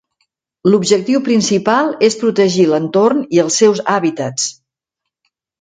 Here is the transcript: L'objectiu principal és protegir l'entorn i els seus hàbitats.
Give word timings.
L'objectiu 0.69 1.21
principal 1.27 1.93
és 2.09 2.17
protegir 2.23 2.67
l'entorn 2.71 3.21
i 3.39 3.45
els 3.45 3.61
seus 3.63 3.85
hàbitats. 3.97 4.49